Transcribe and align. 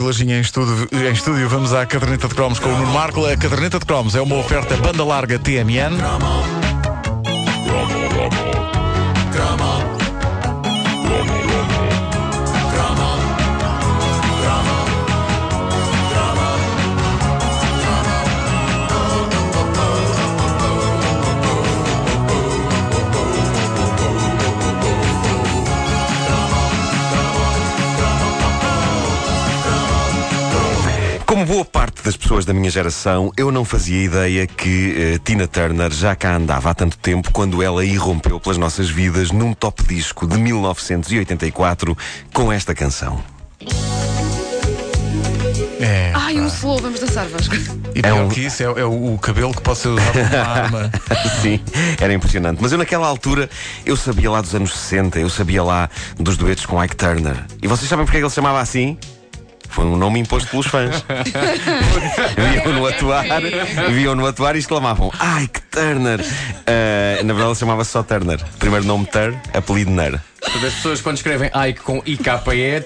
Em 0.00 0.40
estúdio, 0.40 0.88
em 0.92 1.12
estúdio, 1.12 1.46
vamos 1.46 1.74
à 1.74 1.84
caderneta 1.84 2.26
de 2.26 2.34
cromos 2.34 2.58
com 2.58 2.70
o 2.70 2.72
Nuno 2.72 2.90
Marco. 2.90 3.26
A 3.26 3.36
caderneta 3.36 3.78
de 3.78 3.84
cromos 3.84 4.14
é 4.14 4.20
uma 4.22 4.36
oferta 4.36 4.74
banda 4.78 5.04
larga 5.04 5.38
TMN. 5.38 6.69
Pessoas 32.30 32.44
da 32.44 32.54
minha 32.54 32.70
geração, 32.70 33.32
eu 33.36 33.50
não 33.50 33.64
fazia 33.64 34.04
ideia 34.04 34.46
que 34.46 34.94
eh, 34.96 35.18
Tina 35.24 35.48
Turner 35.48 35.90
já 35.90 36.14
cá 36.14 36.36
andava 36.36 36.70
há 36.70 36.74
tanto 36.74 36.96
tempo 36.96 37.32
quando 37.32 37.60
ela 37.60 37.84
irrompeu 37.84 38.38
pelas 38.38 38.56
nossas 38.56 38.88
vidas 38.88 39.32
num 39.32 39.52
top 39.52 39.82
disco 39.82 40.28
de 40.28 40.38
1984 40.38 41.98
com 42.32 42.52
esta 42.52 42.72
canção. 42.72 43.20
É. 45.80 46.12
Ai, 46.14 46.38
um 46.40 46.46
slow, 46.46 46.78
vamos 46.78 47.00
dançar, 47.00 47.26
Vasco. 47.26 47.56
E 47.96 48.00
pior 48.00 48.22
um- 48.26 48.28
que 48.28 48.42
isso 48.42 48.62
é, 48.62 48.66
é 48.66 48.84
o, 48.84 49.14
o 49.14 49.18
cabelo 49.18 49.52
que 49.52 49.62
pode 49.62 49.80
ser 49.80 49.88
usado 49.88 50.12
como 50.12 50.36
arma. 50.38 50.90
Sim, 51.42 51.58
era 52.00 52.14
impressionante. 52.14 52.60
Mas 52.62 52.70
eu 52.70 52.78
naquela 52.78 53.08
altura, 53.08 53.50
eu 53.84 53.96
sabia 53.96 54.30
lá 54.30 54.40
dos 54.40 54.54
anos 54.54 54.72
60, 54.72 55.18
eu 55.18 55.28
sabia 55.28 55.64
lá 55.64 55.90
dos 56.16 56.36
duetos 56.36 56.64
com 56.64 56.80
Ike 56.84 56.94
Turner. 56.94 57.44
E 57.60 57.66
vocês 57.66 57.88
sabem 57.88 58.04
porque 58.04 58.18
é 58.18 58.20
que 58.20 58.24
ele 58.24 58.30
se 58.30 58.36
chamava 58.36 58.60
assim? 58.60 58.96
Foi 59.70 59.84
um 59.84 59.96
nome 59.96 60.20
imposto 60.20 60.50
pelos 60.50 60.66
fãs. 60.66 61.04
Viam-no 62.36 62.86
atuar, 62.86 63.24
viam-no 63.90 64.26
atuar 64.26 64.56
e 64.56 64.58
exclamavam 64.58 65.10
Ike 65.42 65.60
Turner. 65.70 66.20
Ah, 66.66 67.22
na 67.22 67.32
verdade 67.32 67.50
ele 67.50 67.54
chamava-se 67.54 67.90
só 67.90 68.02
Turner. 68.02 68.40
Primeiro 68.58 68.84
nome 68.84 69.06
Tur, 69.06 69.34
apelido 69.54 69.90
Ner. 69.90 70.20
Portanto, 70.40 70.66
as 70.66 70.74
pessoas 70.74 71.00
quando 71.00 71.16
escrevem 71.16 71.50
Ike 71.68 71.80
com 71.80 71.98
IKE, 72.06 72.22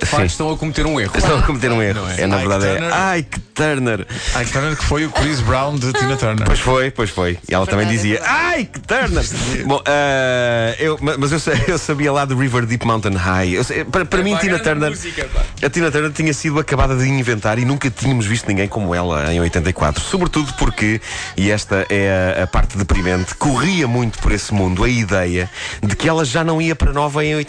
de 0.01 0.07
facto 0.07 0.21
Sim. 0.21 0.25
estão 0.27 0.51
a 0.51 0.57
cometer 0.59 0.85
um 0.87 1.01
erro. 1.01 1.13
Estão 1.17 1.39
a 1.39 1.43
cometer 1.43 1.71
um 1.71 1.81
erro. 1.83 2.01
É, 2.19 2.27
na 2.27 2.37
Ike 2.39 2.49
verdade 2.49 2.73
Turner. 2.73 2.93
é 2.93 3.19
Ike 3.19 3.41
Turner. 3.55 4.07
Ike 4.43 4.53
Turner, 4.53 4.77
que 4.77 4.85
foi 4.85 5.07
o 5.07 5.11
Chris 5.11 5.41
Brown 5.41 5.77
de 5.77 5.93
Tina 5.93 6.17
Turner. 6.17 6.45
Pois 6.45 6.59
foi, 6.59 6.91
pois 6.91 7.11
foi. 7.11 7.39
E 7.49 7.55
ela 7.55 7.67
também 7.67 7.87
dizia, 7.87 8.19
é 8.19 8.23
ai, 8.27 8.65
que 8.65 8.81
Turner! 8.81 9.25
Bom, 9.67 9.81
ah, 9.87 10.75
eu, 10.79 10.99
ma- 11.01 11.15
mas 11.17 11.31
eu, 11.31 11.39
eu 11.69 11.79
sabia 11.79 12.11
lá 12.13 12.25
de 12.25 12.35
River 12.35 12.67
Deep 12.67 12.85
Mountain 12.85 13.15
High. 13.15 13.53
Eu 13.55 13.65
para 13.87 14.05
para 14.05 14.23
mim, 14.23 14.33
pá, 14.35 14.41
Tina 14.41 14.59
Turner. 14.59 14.91
música, 14.91 15.29
a 15.63 15.71
Tina 15.71 15.91
Turner 15.93 16.11
tinha 16.11 16.33
sido 16.35 16.59
acabada 16.59 16.97
de 16.97 17.07
inventar 17.09 17.59
e 17.59 17.65
nunca 17.65 17.89
tínhamos 17.89 18.27
visto 18.27 18.49
ninguém 18.49 18.67
como 18.67 18.93
ela 18.95 19.33
em 19.33 19.41
84. 19.41 20.03
Sobretudo 20.03 20.53
porque, 20.55 21.01
e 21.37 21.51
esta 21.53 21.87
é 21.89 22.37
a, 22.39 22.43
a 22.43 22.47
parte 22.49 22.77
deprimente, 22.77 23.35
corria 23.37 23.87
muito 23.87 24.19
por 24.19 24.33
esse 24.33 24.53
mundo 24.53 24.83
a 24.83 24.89
ideia 24.89 25.49
de 25.83 25.95
que 25.95 26.09
ela 26.09 26.25
já 26.25 26.43
não 26.43 26.61
ia 26.61 26.75
para 26.75 26.93
Nova 26.93 27.25
em 27.25 27.35
84. 27.37 27.44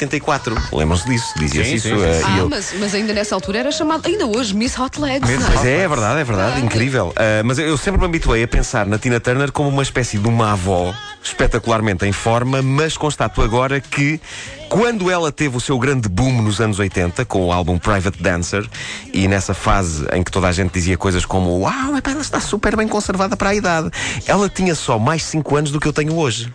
Lembram-se 0.72 1.06
disso? 1.08 1.34
Dizia-se 1.38 1.76
isso. 1.76 1.88
sim, 1.90 1.96
sim, 1.98 2.04
ah, 2.04 2.28
Ah, 2.28 2.36
e 2.36 2.40
eu- 2.40 2.50
mas, 2.50 2.74
mas 2.80 2.94
ainda 2.96 3.14
nessa 3.14 3.36
altura 3.36 3.60
era 3.60 3.72
chamado, 3.72 4.06
ainda 4.08 4.26
hoje, 4.26 4.54
Miss 4.56 4.78
Hot 4.78 5.00
Legs. 5.00 5.30
Miss 5.30 5.40
não 5.40 5.48
é? 5.48 5.52
Pois 5.52 5.66
é, 5.66 5.78
é 5.82 5.88
verdade, 5.88 6.20
é 6.20 6.24
verdade, 6.24 6.62
incrível. 6.66 7.14
Ah, 7.16 7.42
mas 7.44 7.58
eu, 7.60 7.68
eu 7.68 7.78
sempre 7.78 8.00
me 8.00 8.06
habituei 8.06 8.44
a 8.44 8.48
pensar 8.48 8.86
na 8.86 8.98
Tina 8.98 9.20
Turner 9.20 9.52
como 9.52 9.70
uma 9.70 9.84
espécie 9.84 10.18
de 10.18 10.28
uma 10.28 10.52
avó 10.54 10.94
espetacularmente 11.24 12.06
em 12.06 12.12
forma, 12.12 12.62
mas 12.62 12.96
constato 12.98 13.42
agora 13.42 13.82
que 13.82 14.20
quando 14.70 15.10
ela 15.10 15.32
teve 15.32 15.58
o 15.58 15.60
seu 15.60 15.78
grande 15.80 16.08
boom 16.08 16.42
nos 16.42 16.60
anos 16.62 16.78
80 16.80 17.26
com 17.26 17.46
o 17.48 17.52
álbum 17.52 17.78
Private 17.80 18.22
Dancer 18.22 18.68
e 19.14 19.28
nessa 19.28 19.54
fase 19.54 20.06
em 20.14 20.24
que 20.24 20.32
toda 20.32 20.48
a 20.48 20.52
gente 20.52 20.72
dizia 20.72 20.98
coisas 20.98 21.26
como 21.26 21.60
Uau, 21.60 21.74
ela 22.04 22.22
está 22.22 22.40
super 22.40 22.76
bem 22.76 22.88
conservada 22.88 23.36
para 23.36 23.50
a 23.50 23.56
idade, 23.56 23.90
ela 24.28 24.48
tinha 24.50 24.76
só 24.76 25.00
mais 25.00 25.24
5 25.24 25.56
anos 25.56 25.72
do 25.72 25.80
que 25.80 25.88
eu 25.88 25.94
tenho 25.94 26.16
hoje 26.16 26.54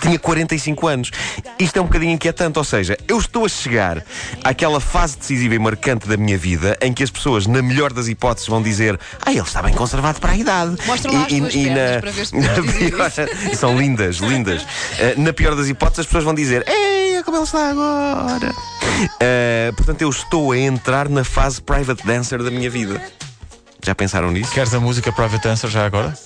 tinha 0.00 0.18
45 0.18 0.86
anos. 0.86 1.10
Isto 1.58 1.78
é 1.78 1.82
um 1.82 1.84
bocadinho 1.86 2.12
inquietante, 2.12 2.58
ou 2.58 2.64
seja, 2.64 2.96
eu 3.08 3.18
estou 3.18 3.44
a 3.44 3.48
chegar 3.48 4.02
àquela 4.42 4.80
fase 4.80 5.16
decisiva 5.16 5.54
e 5.54 5.58
marcante 5.58 6.06
da 6.08 6.16
minha 6.16 6.36
vida 6.38 6.76
em 6.80 6.92
que 6.92 7.02
as 7.02 7.10
pessoas, 7.10 7.46
na 7.46 7.62
melhor 7.62 7.92
das 7.92 8.08
hipóteses, 8.08 8.48
vão 8.48 8.62
dizer 8.62 8.98
Ah, 9.24 9.30
ele 9.30 9.40
está 9.40 9.62
bem 9.62 9.74
conservado 9.74 10.20
para 10.20 10.32
a 10.32 10.36
idade. 10.36 10.76
Mostra 10.86 11.12
lá 11.12 11.22
as 11.26 12.00
para 12.00 12.10
ver 12.10 12.26
se 12.26 12.36
na 12.38 12.48
pior- 12.72 13.10
São 13.56 13.78
lindas, 13.78 14.16
lindas. 14.16 14.66
Eh, 14.98 15.14
na 15.16 15.32
pior 15.32 15.54
das 15.54 15.68
hipóteses, 15.68 16.00
as 16.00 16.06
pessoas 16.06 16.24
vão 16.24 16.34
dizer 16.34 16.64
Ei, 16.68 17.22
como 17.22 17.36
ele 17.38 17.44
está 17.44 17.70
agora. 17.70 18.52
Eh, 19.20 19.72
portanto, 19.76 20.02
eu 20.02 20.10
estou 20.10 20.52
a 20.52 20.58
entrar 20.58 21.08
na 21.08 21.24
fase 21.24 21.60
private 21.60 22.06
dancer 22.06 22.42
da 22.42 22.50
minha 22.50 22.68
vida. 22.70 23.00
Já 23.84 23.94
pensaram 23.94 24.30
nisso? 24.30 24.50
Queres 24.52 24.72
a 24.72 24.80
música 24.80 25.12
Private 25.12 25.46
Dancer 25.46 25.68
já 25.68 25.84
agora? 25.84 26.16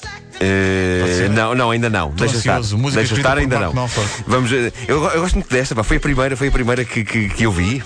Eh, 0.41 1.29
não, 1.31 1.55
não, 1.55 1.71
ainda 1.71 1.91
não. 1.91 2.11
Deixa 2.11 2.37
estar. 2.37 2.53
ansioso. 2.59 2.79
Música 2.79 3.01
Deixa 3.01 3.15
estar, 3.17 3.39
ainda 3.39 3.59
não. 3.59 3.73
Vamos, 4.27 4.53
eh, 4.53 4.73
eu, 4.87 5.03
eu 5.05 5.21
gosto 5.21 5.35
muito 5.35 5.51
desta, 5.51 5.75
pá. 5.75 5.83
foi 5.83 5.97
a 5.97 6.01
primeira, 6.01 6.37
foi 6.37 6.49
a 6.49 6.51
primeira 6.51 6.85
que, 6.85 7.05
que, 7.05 7.29
que 7.29 7.43
eu 7.45 7.53
vi. 7.53 7.83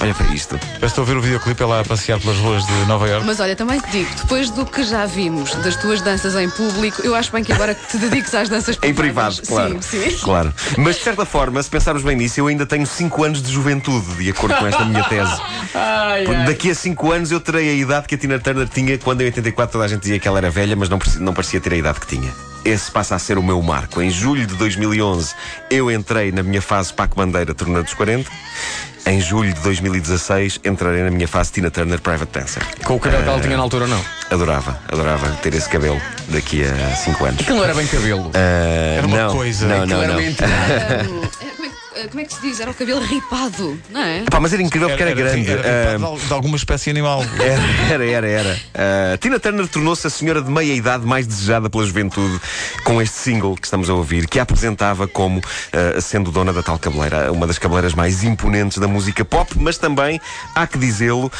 Olha 0.00 0.14
para 0.14 0.26
isto. 0.34 0.58
Estou 0.82 1.02
a 1.02 1.06
ver 1.06 1.16
o 1.16 1.20
videoclipe 1.22 1.62
ela 1.62 1.80
a 1.80 1.84
passear 1.84 2.18
pelas 2.20 2.36
ruas 2.38 2.64
de 2.66 2.72
Nova 2.86 3.08
York. 3.08 3.26
Mas 3.26 3.40
olha, 3.40 3.54
também 3.56 3.80
te 3.80 3.90
digo, 3.90 4.10
depois 4.16 4.50
do 4.50 4.64
que 4.66 4.82
já 4.84 5.06
vimos 5.06 5.54
das 5.56 5.76
tuas 5.76 6.00
danças 6.00 6.34
em 6.36 6.48
público, 6.50 7.02
eu 7.04 7.14
acho 7.14 7.32
bem 7.32 7.42
que 7.44 7.52
agora 7.52 7.74
que 7.74 7.86
te 7.88 7.98
dediques 7.98 8.34
às 8.34 8.48
danças 8.48 8.76
Em 8.82 8.94
privadas. 8.94 9.40
privado, 9.40 9.48
claro. 9.70 9.82
Sim, 9.82 10.10
sim. 10.10 10.16
Claro. 10.22 10.52
Mas 10.76 10.96
de 10.96 11.02
certa 11.02 11.24
forma, 11.24 11.62
se 11.62 11.70
pensarmos 11.70 12.02
bem 12.02 12.16
nisso, 12.16 12.40
eu 12.40 12.46
ainda 12.46 12.64
tenho 12.66 12.86
5 12.86 13.24
anos 13.24 13.42
de 13.42 13.52
juventude, 13.52 14.06
de 14.16 14.30
acordo 14.30 14.56
com 14.56 14.66
esta 14.66 14.84
minha 14.84 15.04
tese. 15.04 15.32
Ai, 15.74 16.26
ai. 16.26 16.44
Daqui 16.46 16.70
a 16.70 16.74
5 16.74 17.12
anos 17.12 17.30
eu 17.30 17.40
terei 17.40 17.68
a 17.70 17.72
idade 17.74 18.06
que 18.06 18.14
a 18.14 18.18
Tina 18.18 18.38
Turner 18.38 18.68
tinha 18.68 18.96
quando 18.98 19.20
em 19.22 19.26
84 19.26 19.72
toda 19.72 19.84
a 19.84 19.88
gente 19.88 20.00
dizia 20.00 20.18
que 20.18 20.26
ela 20.28 20.38
era 20.38 20.50
velha, 20.50 20.76
mas 20.76 20.88
não, 20.88 20.98
parecia- 20.98 21.20
não 21.20 21.32
parecia 21.34 21.60
ter 21.60 21.67
a 21.72 21.76
idade 21.76 22.00
que 22.00 22.06
tinha. 22.06 22.30
Esse 22.64 22.90
passa 22.90 23.14
a 23.14 23.18
ser 23.18 23.38
o 23.38 23.42
meu 23.42 23.62
marco. 23.62 24.02
Em 24.02 24.10
julho 24.10 24.46
de 24.46 24.54
2011 24.56 25.34
eu 25.70 25.90
entrei 25.90 26.32
na 26.32 26.42
minha 26.42 26.60
fase 26.60 26.92
Paco 26.92 27.16
Bandeira 27.16 27.54
Torneio 27.54 27.84
dos 27.84 27.94
40. 27.94 28.28
Em 29.06 29.20
julho 29.22 29.54
de 29.54 29.60
2016 29.60 30.60
entrarei 30.64 31.02
na 31.02 31.10
minha 31.10 31.26
fase 31.26 31.50
Tina 31.52 31.70
Turner 31.70 31.98
Private 32.00 32.30
Dancer. 32.38 32.62
Com 32.84 32.96
o 32.96 33.00
cabelo 33.00 33.22
que 33.22 33.28
ela 33.30 33.40
tinha 33.40 33.56
na 33.56 33.62
altura, 33.62 33.86
não. 33.86 34.04
Adorava, 34.30 34.78
adorava 34.92 35.26
ter 35.42 35.54
esse 35.54 35.68
cabelo 35.68 35.98
daqui 36.28 36.62
a 36.62 36.94
5 36.94 37.24
anos. 37.24 37.40
Aquilo 37.40 37.56
não 37.56 37.64
era 37.64 37.72
bem 37.72 37.86
cabelo. 37.86 38.30
Ah, 38.34 38.96
Era 38.98 39.06
uma 39.06 39.16
não, 39.16 39.34
coisa. 39.34 39.66
Não, 39.66 39.82
Aquilo 39.84 39.96
não, 39.96 40.02
era 40.02 40.12
não. 41.04 41.28
é, 41.98 42.08
como, 42.08 42.20
é, 42.20 42.24
que- 42.24 42.34
se 42.34 42.40
diz? 42.40 42.60
Era 42.60 42.70
o 42.70 42.74
cabelo 42.74 43.00
ripado, 43.00 43.78
não 43.90 44.00
é? 44.00 44.24
Pá, 44.30 44.40
mas 44.40 44.52
era 44.52 44.62
incrível 44.62 44.88
porque 44.88 45.02
era, 45.02 45.14
grande. 45.14 45.50
era 45.50 45.98
de 45.98 46.04
al- 46.04 46.18
de 46.18 46.32
alguma 46.32 46.56
espécie 46.56 46.90
animal. 46.90 47.22
Era, 47.40 47.94
era, 47.94 48.06
era, 48.06 48.28
era. 48.28 48.60
Ah, 48.74 49.16
Tina 49.18 49.38
Turner 49.40 49.66
tornou-se 49.68 50.06
a 50.06 50.10
senhora 50.10 50.40
de 50.42 50.50
meia 50.50 50.72
idade 50.74 51.04
mais 51.06 51.26
desejada 51.26 51.68
pela 51.70 51.84
juventude 51.84 52.40
com 52.84 53.00
este 53.02 53.16
single 53.16 53.56
que 53.56 53.66
estamos 53.66 53.88
a 53.90 53.94
ouvir, 53.94 54.26
que 54.28 54.38
a 54.38 54.42
apresentava 54.42 55.06
como 55.06 55.40
ah, 55.72 56.00
sendo 56.00 56.30
dona 56.30 56.52
da 56.52 56.62
tal 56.62 56.78
cabeleira, 56.78 57.30
uma 57.32 57.46
das 57.46 57.58
cabeleiras 57.58 57.94
mais 57.94 58.22
imponentes 58.24 58.78
da 58.78 58.88
música 58.88 59.24
pop, 59.24 59.52
mas 59.58 59.78
também, 59.78 60.20
há 60.54 60.66
que 60.66 60.78
dizê-lo, 60.78 61.30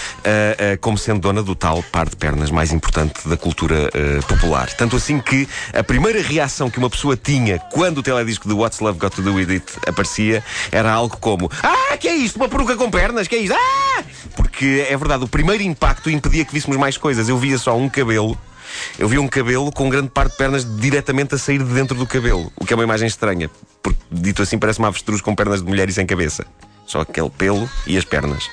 como 0.81 0.99
sendo 0.99 1.21
dona 1.21 1.43
do 1.43 1.55
tal 1.55 1.83
par 1.85 2.09
de 2.09 2.17
pernas 2.17 2.51
mais 2.51 2.73
importante 2.73 3.27
da 3.29 3.37
cultura 3.37 3.91
popular. 4.27 4.69
Tanto 4.75 4.97
assim 4.97 5.19
que 5.21 5.49
a 5.73 5.83
primeira 5.83 6.21
reação 6.23 6.71
que 6.71 6.79
uma 6.79 6.91
pessoa 6.91 7.17
tinha 7.17 7.59
quando 7.73 7.99
o 7.99 8.03
teledisco 8.03 8.49
de 8.49 8.55
What's 8.55 8.81
Love 8.81 8.99
Got 8.99 9.11
to 9.17 9.23
Do 9.23 9.35
With 9.35 9.51
It 9.51 9.65
aparecia 9.87 10.43
era 10.71 10.93
algo 10.93 11.17
como: 11.19 11.51
Ah, 11.63 11.97
que 11.97 12.09
é 12.09 12.15
isto? 12.15 12.37
Uma 12.37 12.49
peruca 12.49 12.77
com 12.77 12.91
pernas? 12.91 13.29
Que 13.29 13.37
é 13.37 13.39
isto? 13.39 13.55
Ah! 13.55 14.05
Porque 14.37 14.87
é 14.89 14.97
verdade, 14.97 15.25
o 15.25 15.29
primeiro 15.29 15.63
impacto 15.63 16.11
impedia 16.11 16.45
que 16.45 16.53
víssemos 16.53 16.77
mais 16.77 16.97
coisas. 16.97 17.29
Eu 17.29 17.39
via 17.39 17.59
só 17.59 17.77
um 17.77 17.89
cabelo. 17.89 18.39
Eu 18.99 19.09
via 19.09 19.21
um 19.21 19.29
cabelo 19.29 19.73
com 19.73 19.89
grande 19.89 20.09
parte 20.09 20.33
de 20.33 20.39
pernas 20.39 20.77
diretamente 20.79 21.35
a 21.35 21.39
sair 21.39 21.59
de 21.59 21.73
dentro 21.73 21.97
do 21.97 22.07
cabelo. 22.07 22.53
O 22.57 22.65
que 22.65 22.73
é 22.73 22.77
uma 22.77 22.85
imagem 22.85 23.09
estranha. 23.09 23.51
Porque, 23.83 23.99
dito 24.11 24.43
assim, 24.43 24.59
parece 24.59 24.79
uma 24.79 24.89
avestruz 24.89 25.21
com 25.21 25.35
pernas 25.35 25.63
de 25.63 25.69
mulher 25.69 25.89
e 25.89 25.93
sem 25.93 26.07
cabeça. 26.07 26.47
Só 26.89 27.03
aquele 27.03 27.29
pelo 27.29 27.69
e 27.87 27.99
as 27.99 28.05
pernas. 28.05 28.51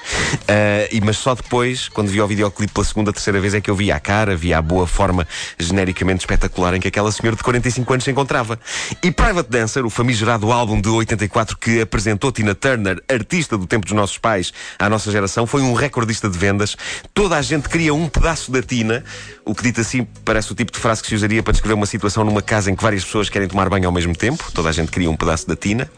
Ah, 0.47 0.87
e, 0.91 0.99
mas 0.99 1.17
só 1.17 1.33
depois, 1.33 1.87
quando 1.87 2.09
vi 2.09 2.21
o 2.21 2.27
videoclipe 2.27 2.73
pela 2.73 2.85
segunda, 2.85 3.13
terceira 3.13 3.39
vez, 3.39 3.53
é 3.53 3.61
que 3.61 3.69
eu 3.69 3.75
via 3.75 3.95
a 3.95 3.99
cara, 3.99 4.35
via 4.35 4.57
a 4.57 4.61
boa 4.61 4.85
forma 4.85 5.25
genericamente 5.57 6.19
espetacular 6.19 6.73
em 6.73 6.81
que 6.81 6.89
aquela 6.89 7.11
senhora 7.11 7.37
de 7.37 7.43
45 7.43 7.93
anos 7.93 8.03
se 8.03 8.11
encontrava. 8.11 8.59
E 9.01 9.09
Private 9.09 9.49
Dancer, 9.49 9.85
o 9.85 9.89
famigerado 9.89 10.51
álbum 10.51 10.81
de 10.81 10.89
84 10.89 11.57
que 11.57 11.79
apresentou 11.79 12.31
Tina 12.31 12.53
Turner, 12.53 13.01
artista 13.09 13.57
do 13.57 13.65
tempo 13.65 13.85
dos 13.85 13.95
nossos 13.95 14.17
pais, 14.17 14.51
à 14.77 14.89
nossa 14.89 15.09
geração, 15.11 15.47
foi 15.47 15.61
um 15.61 15.73
recordista 15.73 16.29
de 16.29 16.37
vendas. 16.37 16.75
Toda 17.13 17.37
a 17.37 17.41
gente 17.41 17.69
queria 17.69 17.93
um 17.93 18.09
pedaço 18.09 18.51
da 18.51 18.61
Tina, 18.61 19.03
o 19.45 19.55
que 19.55 19.63
dito 19.63 19.79
assim 19.79 20.05
parece 20.25 20.51
o 20.51 20.55
tipo 20.55 20.73
de 20.73 20.79
frase 20.79 21.01
que 21.01 21.07
se 21.07 21.15
usaria 21.15 21.41
para 21.41 21.53
descrever 21.53 21.75
uma 21.75 21.85
situação 21.85 22.25
numa 22.25 22.41
casa 22.41 22.69
em 22.69 22.75
que 22.75 22.83
várias 22.83 23.05
pessoas 23.05 23.29
querem 23.29 23.47
tomar 23.47 23.69
banho 23.69 23.85
ao 23.85 23.93
mesmo 23.93 24.15
tempo. 24.15 24.51
Toda 24.51 24.69
a 24.69 24.71
gente 24.73 24.91
queria 24.91 25.09
um 25.09 25.15
pedaço 25.15 25.47
da 25.47 25.55
Tina. 25.55 25.89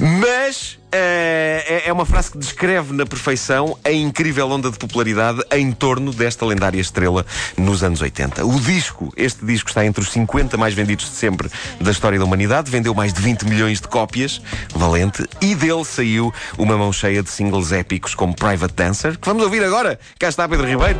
Mas 0.00 0.78
é, 0.96 1.82
é 1.86 1.92
uma 1.92 2.06
frase 2.06 2.30
que 2.30 2.38
descreve 2.38 2.92
na 2.92 3.04
perfeição 3.04 3.76
a 3.84 3.90
incrível 3.90 4.48
onda 4.50 4.70
de 4.70 4.78
popularidade 4.78 5.42
em 5.52 5.72
torno 5.72 6.12
desta 6.12 6.46
lendária 6.46 6.80
estrela 6.80 7.26
nos 7.56 7.82
anos 7.82 8.00
80. 8.00 8.44
O 8.44 8.60
disco, 8.60 9.12
este 9.16 9.44
disco 9.44 9.68
está 9.68 9.84
entre 9.84 10.02
os 10.02 10.10
50 10.10 10.56
mais 10.56 10.74
vendidos 10.74 11.06
de 11.06 11.16
sempre 11.16 11.50
da 11.80 11.90
história 11.90 12.18
da 12.18 12.24
humanidade, 12.24 12.70
vendeu 12.70 12.94
mais 12.94 13.12
de 13.12 13.20
20 13.20 13.42
milhões 13.46 13.80
de 13.80 13.88
cópias, 13.88 14.40
valente, 14.74 15.24
e 15.40 15.54
dele 15.54 15.84
saiu 15.84 16.32
uma 16.56 16.76
mão 16.76 16.92
cheia 16.92 17.22
de 17.22 17.30
singles 17.30 17.72
épicos 17.72 18.14
como 18.14 18.34
Private 18.34 18.74
Dancer, 18.74 19.18
que 19.18 19.26
vamos 19.26 19.42
ouvir 19.42 19.62
agora. 19.64 19.98
Cá 20.18 20.28
está 20.28 20.48
Pedro 20.48 20.66
Ribeiro. 20.66 20.98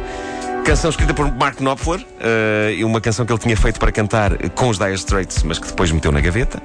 Canção 0.64 0.90
escrita 0.90 1.14
por 1.14 1.30
Mark 1.32 1.58
Knopfler, 1.58 2.04
eh, 2.18 2.74
e 2.78 2.84
uma 2.84 3.00
canção 3.00 3.24
que 3.24 3.32
ele 3.32 3.38
tinha 3.38 3.56
feito 3.56 3.78
para 3.78 3.92
cantar 3.92 4.36
com 4.50 4.68
os 4.68 4.78
Dire 4.78 4.94
Straits, 4.94 5.44
mas 5.44 5.60
que 5.60 5.68
depois 5.68 5.92
meteu 5.92 6.10
na 6.10 6.20
gaveta. 6.20 6.60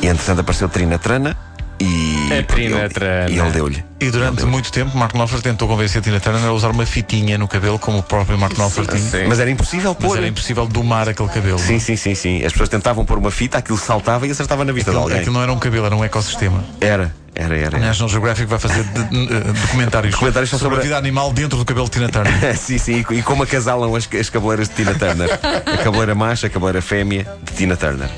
E 0.00 0.06
entretanto 0.06 0.40
apareceu 0.40 0.68
Trina 0.68 0.98
Trana 0.98 1.45
e. 1.80 2.28
É 2.32 2.42
Trina 2.42 2.80
ele- 2.80 2.88
Trana. 2.88 3.30
E 3.30 3.38
ele 3.38 3.50
deu-lhe. 3.50 3.84
E 4.00 4.10
durante 4.10 4.44
muito 4.44 4.70
tempo, 4.70 4.96
Mark 4.96 5.12
Knopfler 5.14 5.40
tentou 5.42 5.66
convencer 5.66 6.00
a 6.00 6.02
Tina 6.04 6.20
Turner 6.20 6.44
a 6.44 6.52
usar 6.52 6.68
uma 6.70 6.84
fitinha 6.84 7.38
no 7.38 7.48
cabelo, 7.48 7.78
como 7.78 7.98
o 7.98 8.02
próprio 8.02 8.36
Mark 8.38 8.54
Knopfler 8.54 8.86
tinha. 8.86 8.98
sim. 9.00 9.26
Mas 9.26 9.40
era 9.40 9.50
impossível 9.50 9.96
Mas 9.98 10.06
pôr. 10.08 10.18
era 10.18 10.28
impossível 10.28 10.66
domar 10.66 11.08
aquele 11.08 11.28
cabelo. 11.30 11.58
Sim, 11.58 11.78
sim, 11.78 11.96
sim, 11.96 12.14
sim. 12.14 12.44
As 12.44 12.52
pessoas 12.52 12.68
tentavam 12.68 13.04
pôr 13.06 13.16
uma 13.18 13.30
fita, 13.30 13.56
aquilo 13.58 13.78
saltava 13.78 14.26
e 14.26 14.30
acertava 14.30 14.64
na 14.64 14.72
vista 14.72 14.90
de 14.90 14.96
Aquilo, 14.96 15.02
alguém. 15.04 15.18
aquilo 15.20 15.34
não 15.34 15.42
era 15.42 15.52
um 15.52 15.58
cabelo, 15.58 15.86
era 15.86 15.96
um 15.96 16.04
ecossistema. 16.04 16.62
Era, 16.78 17.14
era, 17.34 17.56
era. 17.56 17.76
A 17.78 17.80
National 17.80 18.08
Geographic 18.10 18.46
vai 18.48 18.58
fazer 18.58 18.84
de- 18.84 19.04
de- 19.04 19.34
eh, 19.34 19.40
documentários, 19.62 20.12
Documentários 20.12 20.50
são 20.50 20.58
sobre, 20.58 20.74
sobre- 20.76 20.80
a 20.80 20.96
vida 20.96 20.98
animal 20.98 21.32
dentro 21.32 21.56
do 21.56 21.64
cabelo 21.64 21.86
de 21.86 21.92
Tina 21.92 22.08
Turner. 22.10 22.34
sim, 22.58 22.76
sim, 22.76 23.02
e 23.10 23.22
como 23.22 23.44
acasalam 23.44 23.94
as, 23.94 24.06
as 24.12 24.28
cabeleiras 24.28 24.68
de 24.68 24.74
Tina 24.74 24.94
Turner. 24.94 25.30
A 25.42 25.78
cabeleira 25.78 26.14
macha, 26.14 26.48
a 26.48 26.50
cabeleira 26.50 26.82
fêmea 26.82 27.26
de 27.42 27.52
Tina 27.54 27.76
Turner. 27.76 28.10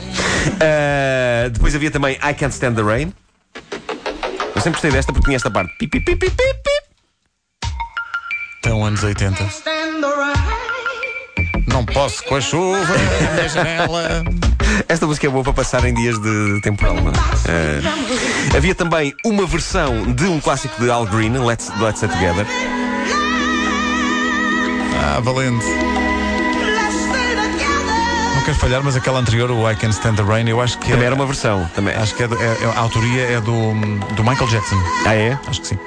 Ah, 0.60 1.48
depois 1.50 1.74
havia 1.74 1.90
também 1.90 2.14
I 2.16 2.34
Can't 2.34 2.52
Stand 2.54 2.74
the 2.74 2.82
Rain. 2.82 3.12
Eu 4.58 4.62
sempre 4.62 4.72
gostei 4.72 4.90
desta 4.90 5.12
porque 5.12 5.26
tinha 5.26 5.36
esta 5.36 5.52
parte. 5.52 5.72
Pip, 5.78 6.00
pip, 6.00 6.16
pip, 6.16 6.30
pip, 6.30 6.36
pip. 6.36 7.70
Tão 8.60 8.84
anos 8.84 9.04
80. 9.04 9.48
Não 11.68 11.86
posso 11.86 12.24
com 12.24 12.34
a 12.34 12.40
chuva 12.40 12.76
na 13.36 13.46
janela. 13.46 14.24
Esta 14.88 15.06
música 15.06 15.28
é 15.28 15.30
boa 15.30 15.44
para 15.44 15.52
passar 15.52 15.84
em 15.84 15.94
dias 15.94 16.18
de 16.18 16.60
temporal, 16.60 16.96
não 16.96 17.12
é? 17.12 17.14
Ah, 17.14 18.56
havia 18.56 18.74
também 18.74 19.14
uma 19.24 19.46
versão 19.46 20.12
de 20.12 20.24
um 20.24 20.40
clássico 20.40 20.82
de 20.82 20.90
Al 20.90 21.06
Green, 21.06 21.38
Let's, 21.38 21.70
Let's 21.80 21.98
Stay 21.98 22.08
Together. 22.08 22.44
Ah, 25.00 25.20
valente. 25.20 25.64
Queres 28.48 28.62
falhar, 28.62 28.82
mas 28.82 28.96
aquela 28.96 29.18
anterior, 29.20 29.50
o 29.50 29.70
I 29.70 29.76
Can 29.76 29.90
Stand 29.90 30.14
the 30.14 30.22
Rain, 30.22 30.48
eu 30.48 30.58
acho 30.58 30.78
que 30.78 30.86
Também 30.86 31.02
é, 31.02 31.06
era 31.08 31.14
uma 31.14 31.26
versão. 31.26 31.70
Também. 31.74 31.94
acho 31.94 32.14
que 32.14 32.22
é, 32.22 32.28
do- 32.28 32.42
é- 32.42 32.46
é- 32.62 32.72
a 32.74 32.78
autoria 32.80 33.22
é 33.32 33.40
do, 33.42 33.74
do 34.14 34.24
Michael 34.24 34.48
Jackson. 34.48 34.82
Ah, 35.04 35.14
é? 35.14 35.38
Acho 35.46 35.60
que 35.60 35.66
sim. 35.68 35.78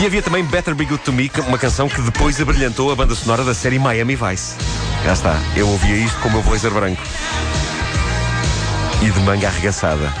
E 0.00 0.06
havia 0.06 0.22
também 0.22 0.44
Better 0.44 0.72
Be 0.72 0.84
Good 0.84 1.02
to 1.02 1.12
Me, 1.12 1.28
uma 1.48 1.58
canção 1.58 1.88
que 1.88 2.00
depois 2.00 2.40
abrilhantou 2.40 2.92
a 2.92 2.94
banda 2.94 3.12
sonora 3.16 3.42
da 3.42 3.52
série 3.52 3.76
Miami 3.76 4.14
Vice. 4.14 4.54
Já 5.04 5.14
está, 5.14 5.36
eu 5.56 5.66
ouvia 5.68 5.96
isto 5.96 6.16
com 6.20 6.28
o 6.28 6.30
meu 6.32 6.42
blazer 6.44 6.70
branco. 6.70 7.02
E 9.02 9.10
de 9.10 9.18
manga 9.22 9.48
arregaçada. 9.48 10.14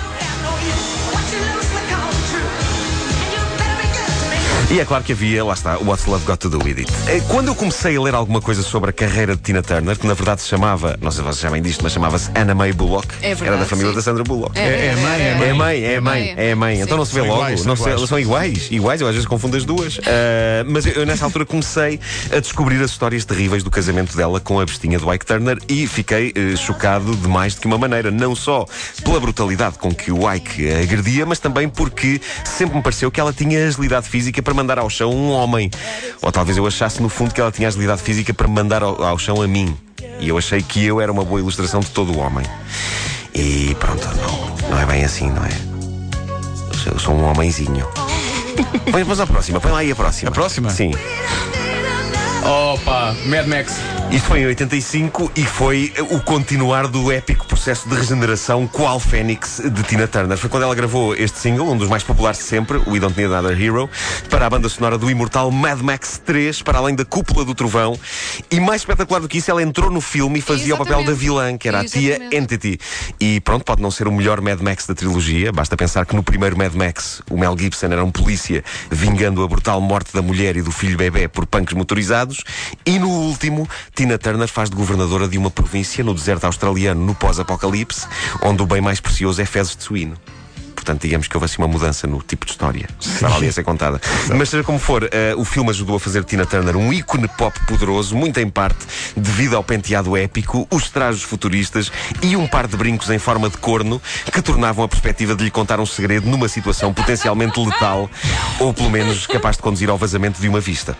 E 4.70 4.80
é 4.80 4.84
claro 4.84 5.04
que 5.04 5.12
havia, 5.12 5.44
lá 5.44 5.52
está, 5.54 5.76
What's 5.78 6.06
Love 6.06 6.24
Got 6.24 6.38
to 6.38 6.50
Do 6.50 6.58
With 6.64 6.78
It. 6.78 6.92
Eh, 7.06 7.20
Quando 7.28 7.48
eu 7.48 7.54
comecei 7.54 7.96
a 7.96 8.00
ler 8.00 8.14
alguma 8.14 8.40
coisa 8.40 8.60
sobre 8.62 8.90
a 8.90 8.92
carreira 8.92 9.36
de 9.36 9.42
Tina 9.42 9.62
Turner, 9.62 9.96
que 9.96 10.04
na 10.06 10.14
verdade 10.14 10.40
se 10.42 10.48
chamava, 10.48 10.98
não 11.00 11.12
sei 11.12 11.18
se 11.22 11.28
vocês 11.28 11.36
sabem 11.42 11.62
disto, 11.62 11.80
mas 11.84 11.92
chamava-se 11.92 12.28
Anna 12.34 12.54
May 12.56 12.72
Bullock. 12.72 13.06
É 13.22 13.28
verdade, 13.36 13.44
Era 13.46 13.56
da 13.58 13.66
família 13.66 13.90
sim. 13.90 13.96
da 13.96 14.02
Sandra 14.02 14.24
Bullock. 14.24 14.58
É, 14.58 14.86
é 14.86 14.96
mãe, 14.96 15.20
é 15.20 15.26
É 15.46 15.50
a 15.50 15.54
mãe, 15.54 15.84
é 15.84 15.96
a 15.96 16.00
mãe, 16.00 16.20
mãe. 16.34 16.34
é 16.36 16.52
a 16.52 16.56
mãe. 16.56 16.80
Então 16.80 16.96
não 16.96 17.04
se 17.04 17.14
vê 17.14 17.20
São 17.20 17.28
logo. 17.28 17.40
iguais, 17.42 17.60
são 17.60 17.68
não 17.68 17.76
se- 17.76 17.82
iguais. 17.82 17.96
elas 17.98 18.08
são 18.08 18.18
iguais, 18.18 18.68
iguais, 18.70 19.00
eu 19.00 19.06
às 19.06 19.12
vezes 19.14 19.28
confundo 19.28 19.56
as 19.56 19.64
duas. 19.64 20.00
Ah, 20.04 20.64
mas 20.66 20.86
eu, 20.86 20.92
eu 20.94 21.06
nessa 21.06 21.24
altura 21.26 21.44
comecei 21.46 22.00
a 22.34 22.40
descobrir 22.40 22.82
as 22.82 22.90
histórias 22.90 23.24
terríveis 23.24 23.62
do 23.62 23.70
casamento 23.70 24.16
dela 24.16 24.40
com 24.40 24.58
a 24.58 24.64
bestinha 24.64 24.98
do 24.98 25.12
Ike 25.12 25.26
Turner 25.26 25.58
e 25.68 25.86
fiquei 25.86 26.32
eh, 26.34 26.56
chocado 26.56 27.14
de 27.14 27.28
mais 27.28 27.54
do 27.54 27.60
que 27.60 27.66
uma 27.66 27.78
maneira. 27.78 28.10
Não 28.10 28.34
só 28.34 28.66
pela 29.04 29.20
brutalidade 29.20 29.78
com 29.78 29.94
que 29.94 30.10
o 30.10 30.28
Ike 30.32 30.68
a 30.72 30.80
agredia, 30.80 31.24
mas 31.26 31.38
também 31.38 31.68
porque 31.68 32.20
sempre 32.44 32.76
me 32.76 32.82
pareceu 32.82 33.10
que 33.10 33.20
ela 33.20 33.32
tinha 33.32 33.68
agilidade 33.68 34.08
física 34.08 34.42
para 34.42 34.53
mandar 34.54 34.78
ao 34.78 34.88
chão 34.88 35.10
um 35.10 35.30
homem. 35.30 35.70
Ou 36.22 36.32
talvez 36.32 36.56
eu 36.56 36.66
achasse 36.66 37.02
no 37.02 37.08
fundo 37.08 37.34
que 37.34 37.40
ela 37.40 37.52
tinha 37.52 37.68
agilidade 37.68 38.02
física 38.02 38.32
para 38.32 38.48
me 38.48 38.54
mandar 38.54 38.82
ao, 38.82 39.02
ao 39.02 39.18
chão 39.18 39.42
a 39.42 39.48
mim. 39.48 39.76
E 40.20 40.28
eu 40.28 40.38
achei 40.38 40.62
que 40.62 40.84
eu 40.84 41.00
era 41.00 41.10
uma 41.10 41.24
boa 41.24 41.40
ilustração 41.40 41.80
de 41.80 41.90
todo 41.90 42.12
o 42.12 42.18
homem. 42.18 42.46
E 43.34 43.74
pronto, 43.80 44.06
não, 44.16 44.70
não 44.70 44.78
é 44.80 44.86
bem 44.86 45.04
assim, 45.04 45.30
não 45.30 45.44
é? 45.44 45.50
Eu 46.86 46.98
sou 46.98 47.14
um 47.14 47.24
homenzinho. 47.24 47.86
Põe, 48.90 49.02
vamos 49.02 49.20
à 49.20 49.26
próxima, 49.26 49.60
põe 49.60 49.72
lá 49.72 49.78
aí 49.78 49.90
a 49.90 49.96
próxima. 49.96 50.30
A 50.30 50.32
próxima? 50.32 50.70
Sim. 50.70 50.92
Opa, 52.44 53.14
Mad 53.26 53.46
Max. 53.46 53.93
Isto 54.10 54.28
foi 54.28 54.40
em 54.40 54.46
85 54.46 55.32
e 55.34 55.44
foi 55.44 55.92
o 56.10 56.20
continuar 56.20 56.86
do 56.86 57.10
épico 57.10 57.46
processo 57.46 57.88
de 57.88 57.96
regeneração 57.96 58.66
qual 58.66 59.00
Fênix 59.00 59.60
de 59.64 59.82
Tina 59.82 60.06
Turner. 60.06 60.38
Foi 60.38 60.48
quando 60.48 60.62
ela 60.62 60.74
gravou 60.74 61.14
este 61.16 61.38
single, 61.38 61.70
um 61.70 61.76
dos 61.76 61.88
mais 61.88 62.02
populares 62.02 62.38
de 62.38 62.44
sempre, 62.44 62.78
We 62.86 63.00
Don't 63.00 63.18
Need 63.18 63.34
Another 63.34 63.60
Hero, 63.60 63.90
para 64.30 64.46
a 64.46 64.50
banda 64.50 64.68
sonora 64.68 64.96
do 64.96 65.10
imortal 65.10 65.50
Mad 65.50 65.80
Max 65.80 66.20
3, 66.24 66.62
para 66.62 66.78
além 66.78 66.94
da 66.94 67.04
Cúpula 67.04 67.44
do 67.44 67.54
Trovão. 67.54 67.98
E 68.50 68.60
mais 68.60 68.82
espetacular 68.82 69.20
do 69.20 69.28
que 69.28 69.38
isso, 69.38 69.50
ela 69.50 69.62
entrou 69.62 69.90
no 69.90 70.00
filme 70.00 70.38
e 70.38 70.42
fazia 70.42 70.74
o 70.74 70.78
papel 70.78 70.96
da 70.96 71.12
Exatamente. 71.12 71.20
vilã, 71.20 71.58
que 71.58 71.68
era 71.68 71.80
a 71.80 71.84
tia 71.84 72.10
Exatamente. 72.10 72.36
Entity. 72.36 72.78
E 73.18 73.40
pronto, 73.40 73.64
pode 73.64 73.82
não 73.82 73.90
ser 73.90 74.06
o 74.06 74.12
melhor 74.12 74.40
Mad 74.40 74.60
Max 74.60 74.86
da 74.86 74.94
trilogia, 74.94 75.50
basta 75.50 75.76
pensar 75.76 76.06
que 76.06 76.14
no 76.14 76.22
primeiro 76.22 76.56
Mad 76.56 76.74
Max 76.74 77.22
o 77.30 77.36
Mel 77.36 77.56
Gibson 77.58 77.86
era 77.86 78.04
um 78.04 78.10
polícia 78.10 78.62
vingando 78.90 79.42
a 79.42 79.48
brutal 79.48 79.80
morte 79.80 80.12
da 80.14 80.22
mulher 80.22 80.56
e 80.56 80.62
do 80.62 80.70
filho 80.70 80.96
bebê 80.96 81.26
por 81.28 81.46
punks 81.46 81.74
motorizados. 81.74 82.44
E 82.84 82.98
no 82.98 83.08
último, 83.08 83.68
Tina 83.94 84.18
Turner 84.18 84.48
faz 84.48 84.68
de 84.68 84.74
governadora 84.74 85.28
de 85.28 85.38
uma 85.38 85.52
província 85.52 86.02
no 86.02 86.12
deserto 86.12 86.44
australiano 86.46 87.00
no 87.00 87.14
pós-apocalipse, 87.14 88.08
onde 88.42 88.60
o 88.60 88.66
bem 88.66 88.80
mais 88.80 89.00
precioso 89.00 89.40
é 89.40 89.46
fezes 89.46 89.76
de 89.76 89.84
suíno. 89.84 90.16
Portanto, 90.84 91.00
digamos 91.00 91.26
que 91.26 91.34
houve 91.34 91.46
assim 91.46 91.56
uma 91.56 91.66
mudança 91.66 92.06
no 92.06 92.20
tipo 92.20 92.44
de 92.44 92.52
história 92.52 92.86
que 93.00 93.08
estava 93.08 93.36
ali 93.36 93.48
a 93.48 93.52
ser 93.52 93.64
contada. 93.64 93.98
Mas 94.36 94.50
seja 94.50 94.62
como 94.62 94.78
for, 94.78 95.08
eh, 95.10 95.34
o 95.34 95.42
filme 95.42 95.70
ajudou 95.70 95.96
a 95.96 96.00
fazer 96.00 96.22
Tina 96.24 96.44
Turner 96.44 96.76
um 96.76 96.92
ícone 96.92 97.26
pop 97.26 97.58
poderoso, 97.66 98.14
muito 98.14 98.38
em 98.38 98.50
parte 98.50 98.84
devido 99.16 99.56
ao 99.56 99.64
penteado 99.64 100.14
épico, 100.14 100.68
os 100.70 100.90
trajes 100.90 101.22
futuristas 101.22 101.90
e 102.20 102.36
um 102.36 102.46
par 102.46 102.66
de 102.66 102.76
brincos 102.76 103.08
em 103.08 103.18
forma 103.18 103.48
de 103.48 103.56
corno 103.56 104.00
que 104.30 104.42
tornavam 104.42 104.84
a 104.84 104.88
perspectiva 104.88 105.34
de 105.34 105.44
lhe 105.44 105.50
contar 105.50 105.80
um 105.80 105.86
segredo 105.86 106.28
numa 106.28 106.48
situação 106.48 106.92
potencialmente 106.92 107.58
letal 107.58 108.10
ou 108.60 108.74
pelo 108.74 108.90
menos 108.90 109.26
capaz 109.26 109.56
de 109.56 109.62
conduzir 109.62 109.88
ao 109.88 109.96
vazamento 109.96 110.38
de 110.38 110.48
uma 110.48 110.60
vista. 110.60 110.94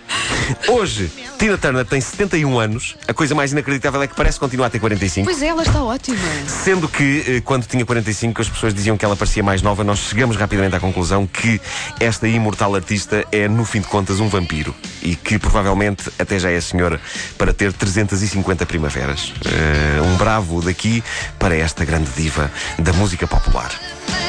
Hoje, 0.69 1.11
Tina 1.39 1.59
Turner 1.59 1.85
tem 1.85 2.01
71 2.01 2.59
anos. 2.59 2.97
A 3.07 3.13
coisa 3.13 3.35
mais 3.35 3.53
inacreditável 3.53 4.01
é 4.03 4.07
que 4.07 4.15
parece 4.15 4.41
continuar 4.41 4.69
a 4.69 4.71
ter 4.71 4.79
45. 4.79 5.27
Pois 5.27 5.43
é, 5.43 5.49
ela 5.49 5.63
está 5.63 5.83
ótima. 5.83 6.17
Sendo 6.47 6.89
que, 6.89 7.25
eh, 7.27 7.41
quando 7.43 7.67
tinha 7.67 7.85
45, 7.85 8.41
as 8.41 8.49
pessoas 8.49 8.73
diziam 8.73 8.97
que 8.97 9.05
ela 9.05 9.17
parecia 9.17 9.43
mais 9.43 9.61
nova, 9.61 9.74
nós 9.83 9.99
chegamos 9.99 10.37
rapidamente 10.37 10.77
à 10.77 10.81
conclusão 10.81 11.27
que 11.27 11.61
esta 11.99 12.29
imortal 12.29 12.75
artista 12.75 13.25
é, 13.33 13.49
no 13.49 13.65
fim 13.65 13.81
de 13.81 13.89
contas, 13.89 14.21
um 14.21 14.29
vampiro. 14.29 14.75
E 15.03 15.17
que 15.17 15.39
provavelmente 15.39 16.11
até 16.19 16.39
já 16.39 16.51
é 16.51 16.61
senhora 16.61 17.01
para 17.37 17.53
ter 17.53 17.73
350 17.73 18.67
primaveras. 18.67 19.33
Eh, 19.45 20.01
um 20.03 20.17
bravo 20.17 20.63
daqui 20.63 21.03
para 21.39 21.57
esta 21.57 21.85
grande 21.85 22.11
diva 22.17 22.51
da 22.79 22.93
música 22.93 23.27
popular. 23.27 23.71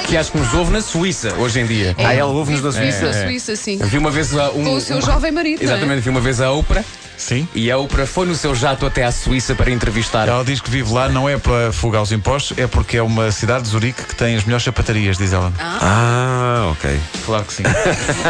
Que 0.07 0.15
acho 0.17 0.31
que 0.31 0.37
nos 0.37 0.53
ouve 0.53 0.71
na 0.71 0.81
Suíça 0.81 1.33
hoje 1.35 1.59
em 1.59 1.65
dia. 1.65 1.95
Ah, 1.97 2.13
ela 2.13 2.29
ouve-nos 2.31 2.61
na 2.61 2.71
Suíça, 2.71 2.99
Suíça? 2.99 3.19
na 3.19 3.25
Suíça, 3.25 3.55
sim. 3.55 3.77
Vi 3.77 3.97
uma 3.97 4.11
vez 4.11 4.35
a 4.37 4.51
um. 4.51 4.63
Com 4.63 4.75
o 4.75 4.81
seu 4.81 4.97
uma- 4.97 5.05
jovem 5.05 5.31
marido, 5.31 5.61
é? 5.61 5.65
Exatamente, 5.65 6.01
vi 6.01 6.09
uma 6.09 6.19
vez 6.21 6.39
a 6.39 6.51
Oprah 6.51 6.83
Sim. 7.17 7.47
e 7.55 7.71
a 7.71 7.77
Oprah 7.79 8.05
foi 8.05 8.27
no 8.27 8.35
seu 8.35 8.53
jato 8.53 8.85
até 8.85 9.03
à 9.03 9.11
Suíça 9.11 9.55
para 9.55 9.71
entrevistar. 9.71 10.27
Ela 10.27 10.45
diz 10.45 10.61
que 10.61 10.69
vive 10.69 10.93
lá 10.93 11.09
não 11.09 11.27
é 11.27 11.37
para 11.39 11.71
fugar 11.71 12.03
os 12.03 12.11
impostos, 12.11 12.55
é 12.55 12.67
porque 12.67 12.97
é 12.97 13.01
uma 13.01 13.31
cidade 13.31 13.63
de 13.63 13.69
Zurique 13.71 14.03
que 14.03 14.15
tem 14.15 14.35
as 14.35 14.43
melhores 14.43 14.63
sapatarias, 14.63 15.17
diz 15.17 15.33
ela. 15.33 15.51
Ah, 15.59 16.69
ok. 16.71 16.99
Claro 17.25 17.43
que 17.45 17.53
sim. 17.53 17.63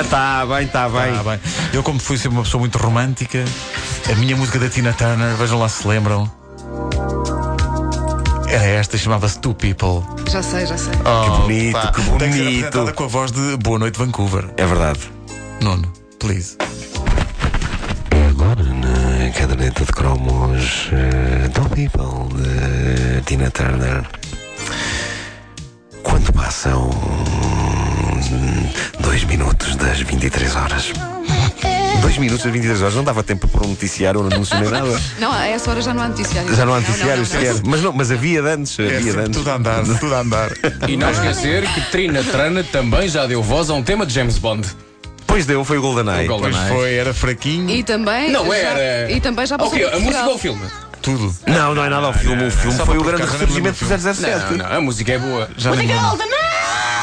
Está 0.01 0.45
bem, 0.47 0.65
está 0.65 0.87
bem. 0.87 1.13
Ah, 1.19 1.23
bem. 1.23 1.39
Eu, 1.73 1.83
como 1.83 1.99
fui 1.99 2.15
sempre 2.17 2.37
uma 2.37 2.43
pessoa 2.43 2.59
muito 2.61 2.77
romântica, 2.77 3.43
a 4.09 4.15
minha 4.15 4.37
música 4.37 4.57
da 4.59 4.69
Tina 4.69 4.93
Turner, 4.93 5.35
vejam 5.35 5.59
lá 5.59 5.67
se 5.67 5.85
lembram. 5.85 6.31
Era 8.55 8.63
esta, 8.63 8.97
chamava-se 8.97 9.37
Two 9.39 9.53
People. 9.53 10.01
Já 10.31 10.41
sei, 10.41 10.65
já 10.65 10.77
sei. 10.77 10.93
Oh, 11.03 11.41
bonito, 11.41 11.73
pá. 11.73 11.91
que 11.91 12.01
Tem 12.01 12.29
que 12.31 12.37
ser 12.37 12.43
bonito. 12.43 12.65
apresentada 12.67 12.93
com 12.93 13.03
a 13.03 13.07
voz 13.07 13.31
de 13.31 13.57
Boa 13.57 13.77
Noite 13.79 13.99
Vancouver. 13.99 14.45
É 14.55 14.65
verdade. 14.65 14.99
Nuno, 15.61 15.91
please. 16.19 16.55
Agora 18.29 18.63
na 18.63 19.29
caderneta 19.37 19.83
de 19.83 19.91
cromos 19.91 20.87
uh, 20.87 21.49
do 21.49 21.69
People 21.71 22.41
de 22.41 23.21
Tina 23.25 23.51
Turner. 23.51 24.05
Quando 26.03 26.31
passam 26.31 26.89
hum, 26.89 28.69
dois 29.01 29.25
minutos 29.25 29.75
das 29.75 29.99
23 29.99 30.55
horas. 30.55 30.93
Dois 32.15 32.17
dois 32.17 32.17
minutos 32.17 32.43
das 32.43 32.53
23 32.53 32.81
horas. 32.81 32.95
Não 32.95 33.03
dava 33.03 33.23
tempo 33.23 33.47
para 33.47 33.59
pôr 33.59 33.67
um 33.67 33.69
noticiário 33.71 34.19
ou 34.21 34.25
um 34.25 34.31
anúncio 34.33 34.59
nem 34.59 34.69
nada. 34.69 35.01
Não, 35.19 35.31
a 35.31 35.47
essa 35.47 35.69
hora 35.71 35.81
já 35.81 35.93
não 35.93 36.03
há 36.03 36.07
noticiário. 36.07 36.55
Já 36.55 36.65
não 36.65 36.73
há 36.73 36.79
noticiário 36.79 37.23
não, 37.23 37.29
não, 37.29 37.41
não. 37.41 37.53
sequer. 37.53 37.61
Mas, 37.65 37.81
não, 37.81 37.93
mas 37.93 38.11
havia 38.11 38.41
de 38.41 38.47
antes. 38.49 38.79
É 38.79 38.97
Havia 38.97 39.13
de 39.13 39.19
antes. 39.19 39.37
tudo 39.37 39.49
a 39.49 39.55
andar, 39.55 39.83
tudo 39.99 40.15
a 40.15 40.19
andar. 40.19 40.51
E 40.87 40.95
não 40.97 41.09
esquecer 41.11 41.67
que 41.73 41.81
Trina 41.91 42.23
Trana 42.23 42.63
também 42.63 43.07
já 43.09 43.25
deu 43.25 43.41
voz 43.43 43.69
a 43.69 43.73
um 43.73 43.83
tema 43.83 44.05
de 44.05 44.13
James 44.13 44.37
Bond. 44.37 44.67
Pois 45.27 45.45
deu, 45.45 45.63
foi 45.65 45.77
o 45.77 45.81
GoldenEye. 45.81 46.25
O 46.25 46.27
Golden- 46.29 46.51
Pois 46.51 46.67
foi, 46.69 46.93
era 46.95 47.13
fraquinho, 47.13 47.69
E 47.69 47.83
também. 47.83 48.31
Não 48.31 48.45
já- 48.47 48.55
era. 48.55 49.11
E 49.11 49.19
também 49.19 49.45
já 49.45 49.57
passou 49.57 49.73
Ok, 49.73 49.85
por 49.89 49.95
a 49.95 49.99
música 49.99 50.25
ou 50.27 50.35
o 50.35 50.37
filme? 50.37 50.61
tudo. 51.01 51.35
Não, 51.47 51.75
não 51.75 51.83
é 51.85 51.89
nada 51.89 52.07
ao 52.07 52.13
filme. 52.13 52.45
O 52.47 52.51
filme 52.51 52.75
Só 52.77 52.85
foi 52.85 52.97
o 52.97 53.03
grande 53.03 53.23
ressurgimento 53.23 53.77
do 53.83 53.89
lembro 53.89 54.13
007. 54.13 54.51
Não, 54.51 54.57
não, 54.57 54.77
a 54.77 54.81
música 54.81 55.11
é 55.13 55.19
boa. 55.19 55.49
Já 55.57 55.71
me 55.71 55.77
lembro. 55.85 55.95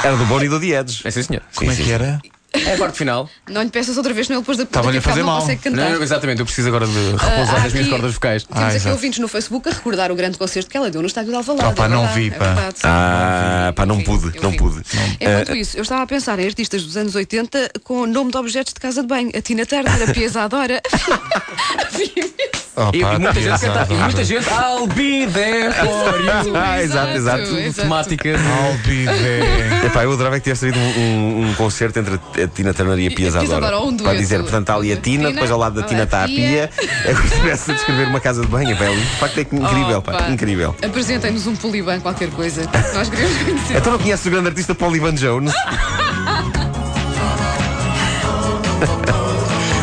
Era 0.05 0.17
do 0.17 0.25
Bonnie 0.27 0.47
e 0.47 0.49
do 0.49 0.59
The 0.59 0.67
Edge. 0.81 1.03
É 1.05 1.11
sim, 1.13 1.23
senhor. 1.23 1.43
Como 1.55 1.71
é 1.71 1.75
sim, 1.75 1.83
que 1.83 1.89
sim. 1.89 1.95
era? 1.95 2.21
É 2.55 2.75
a 2.75 2.79
parte 2.79 2.99
final. 2.99 3.29
Não 3.49 3.63
lhe 3.63 3.71
peças 3.71 3.97
outra 3.97 4.13
vez, 4.13 4.27
senão 4.27 4.39
ele 4.41 4.43
depois 4.43 4.59
da 4.59 4.65
Estava-lhe 4.65 4.99
a 4.99 5.03
fazer 5.03 5.21
não 5.21 5.27
mal. 5.27 5.41
consegue 5.41 5.63
cantar. 5.63 5.91
Não, 5.91 6.03
exatamente, 6.03 6.41
eu 6.41 6.45
preciso 6.45 6.69
agora 6.69 6.87
de 6.87 6.93
repousar 7.17 7.63
Ah, 7.63 7.67
as 7.67 7.73
minhas 7.73 7.89
cordas 7.89 8.13
vocais. 8.15 8.43
Temos 8.45 8.63
Ah, 8.63 8.67
aqui 8.67 8.77
exato. 8.77 8.95
ouvintes 8.95 9.19
no 9.21 9.29
Facebook 9.29 9.69
a 9.69 9.73
recordar 9.73 10.13
o 10.13 10.15
grande 10.15 10.37
concerto 10.37 10.69
que 10.71 10.77
ela 10.77 10.91
deu 10.91 11.01
no 11.01 11.07
estádio 11.07 11.31
de 11.31 11.37
Alvalade. 11.37 11.69
Oh, 11.71 11.75
pá, 11.75 11.85
é 11.87 11.89
não 11.89 12.01
verdade, 12.01 12.21
vi, 12.21 12.27
é 12.29 12.31
pá. 12.39 12.45
verdade. 12.45 12.77
Ah, 12.85 13.73
pá, 13.75 13.87
não 13.87 14.03
pude, 14.03 14.39
não 14.43 14.51
vi. 14.51 14.57
pude. 14.59 14.83
Enquanto 15.21 15.57
isso, 15.57 15.77
eu 15.79 15.83
estava 15.83 16.03
a 16.03 16.07
pensar 16.07 16.39
em 16.39 16.47
artistas 16.47 16.83
dos 16.85 16.97
anos 16.97 17.15
80 17.15 17.71
com 17.85 18.07
nome 18.07 18.31
de 18.31 18.37
objetos 18.37 18.75
de 18.75 18.81
casa 18.81 19.01
de 19.03 19.09
banho. 19.09 19.31
A 19.35 19.41
Tina 19.41 19.65
Turner, 19.65 20.03
a 20.09 20.13
Pia 20.13 20.27
Isadora. 20.27 20.81
Oh, 22.75 22.89
E, 22.91 23.01
pá, 23.03 23.15
e 23.15 23.19
muita 23.19 23.35
gente 23.35 23.61
Teresa, 23.61 23.67
canta, 23.81 23.93
e 23.93 23.97
muita 23.99 24.25
gente 24.25 24.49
I'll 24.49 24.87
be 24.87 25.27
there 25.31 25.73
for 25.75 26.21
you. 26.21 26.57
Ah, 26.57 26.81
exato, 26.83 27.11
exato. 27.13 27.43
exato. 27.59 27.83
Temática. 27.83 28.29
I'll 28.31 28.79
be 28.87 29.05
there. 29.05 29.87
Epá, 29.87 30.05
eu 30.05 30.13
adorava 30.13 30.37
que 30.37 30.45
tivesse 30.45 30.65
havido 30.69 30.79
um, 30.81 30.99
um- 31.01 31.51
um 31.51 31.55
concerto 31.55 31.99
entre 31.99 32.15
a 32.43 32.49
Tina 32.49 32.73
Turner 32.73 32.99
e 32.99 33.09
a 33.09 33.11
Pia 33.11 33.31
Zadora. 33.31 33.79
Um 33.79 33.95
Para 33.97 34.15
dizer, 34.15 34.39
portanto, 34.41 34.63
está 34.63 34.75
ali 34.77 34.91
a 34.91 34.97
Tina, 34.97 35.31
depois 35.31 35.51
ao 35.51 35.59
lado 35.59 35.81
da 35.81 35.87
Tina 35.87 36.05
está 36.05 36.25
a 36.25 36.27
Pia. 36.27 36.71
É 37.05 37.13
como 37.13 37.29
se 37.29 37.35
estivesse 37.35 37.71
a 37.71 37.75
descrever 37.75 38.09
uma 38.09 38.21
casa 38.21 38.41
de 38.41 38.47
banho, 38.49 38.75
velho. 38.75 38.97
De 38.99 39.07
facto 39.17 39.37
é 39.39 39.43
incrível, 39.43 39.99
Oh, 39.99 40.03
pá, 40.03 40.29
incrível. 40.31 40.75
Apresentem-nos 40.83 41.47
um 41.47 41.55
poliban, 41.55 42.01
qualquer 42.01 42.31
coisa. 42.31 42.63
Nós 42.95 43.09
queremos 43.11 43.37
conhecer. 43.45 43.77
Então 43.77 43.93
não 43.93 43.99
conheces 43.99 44.25
o 44.25 44.31
grande 44.31 44.49
artista 44.49 44.75
Paul 44.75 44.97
Ivan 44.97 45.13
Jones? 45.15 45.53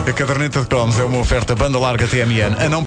A 0.10 0.13
caderneta 0.13 0.62
de 0.62 0.66
cromos 0.66 0.98
é 0.98 1.04
uma 1.04 1.20
oferta 1.20 1.54
banda 1.54 1.78
larga 1.78 2.08
TMN. 2.08 2.56
A 2.58 2.68
não 2.68 2.78